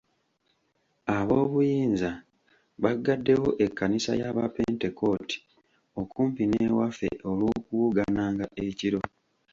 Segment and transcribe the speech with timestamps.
[1.17, 2.11] Ab'obunyinza
[2.83, 5.37] bagaddewo ekkanisa y'abapentekooti
[6.01, 9.01] okumpi n'ewaffe olw'okuwoggananga ekiro.